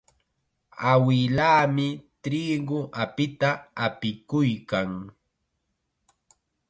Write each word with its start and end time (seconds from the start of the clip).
Awilaami 0.91 1.87
triqu 2.23 2.77
apita 3.03 3.49
apikuykan. 3.85 4.89